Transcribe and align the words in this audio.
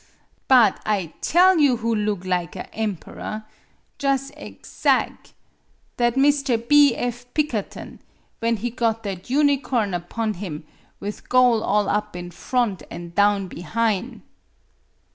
But 0.47 0.81
I 0.83 1.13
tell 1.21 1.59
you 1.59 1.77
who 1.77 1.95
loog 1.95 2.23
lig 2.23 2.57
a' 2.57 2.73
emperor 2.73 3.43
jus' 3.99 4.31
ezag' 4.31 5.31
that 5.97 6.15
Mr. 6.15 6.67
B. 6.67 6.95
F. 6.95 7.31
Pikker 7.35 7.61
ton, 7.69 7.99
when 8.39 8.55
he 8.57 8.71
got 8.71 9.03
that 9.03 9.29
unicorn 9.29 9.93
upon 9.93 10.33
him, 10.33 10.65
with 10.99 11.29
gole 11.29 11.61
all 11.63 11.87
up 11.87 12.15
in 12.15 12.31
front 12.31 12.81
an' 12.89 13.09
down 13.11 13.47
behine!" 13.47 14.23